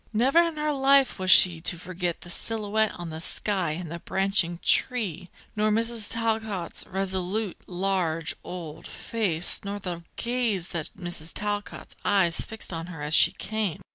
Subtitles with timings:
[0.13, 3.99] Never in her life was she to forget the silhouette on the sky and the
[3.99, 6.11] branching tree, nor Mrs.
[6.11, 11.35] Talcott's resolute, large, old, face, nor the gaze that Mrs.
[11.35, 13.79] Talcott's eyes fixed on her as she came.